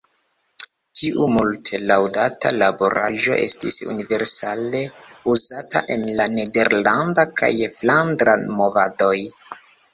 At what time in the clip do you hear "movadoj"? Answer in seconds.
8.59-9.17